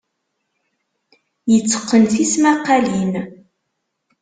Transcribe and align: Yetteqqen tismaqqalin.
Yetteqqen 1.51 2.03
tismaqqalin. 2.11 3.13